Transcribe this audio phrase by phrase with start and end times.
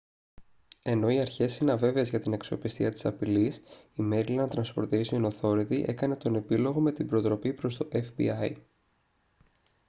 [0.83, 3.57] ενώ οι αρχές είναι αβέβαιες για την αξιοπιστία της απειλής
[3.95, 8.55] η maryland transportation authority έκανε τον επίλογο με την προτροπή προς το fbi